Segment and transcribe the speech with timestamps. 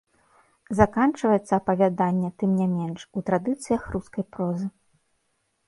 [0.79, 4.67] Заканчваецца апавяданне, тым не менш, у традыцыях рускай прозы.